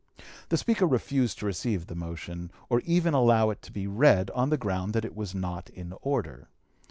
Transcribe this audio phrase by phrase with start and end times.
[0.49, 4.49] The Speaker refused to receive the motion, or even allow it to be read, on
[4.49, 6.49] the ground that it was not in order.